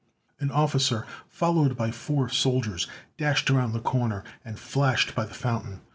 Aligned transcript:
An 0.39 0.49
officer, 0.49 1.05
followed 1.27 1.77
by 1.77 1.91
four 1.91 2.27
soldiers, 2.27 2.87
dashed 3.19 3.51
around 3.51 3.73
the 3.73 3.79
corner 3.79 4.23
and 4.43 4.57
flashed 4.57 5.13
by 5.13 5.25
the 5.25 5.35
fountain. 5.35 5.81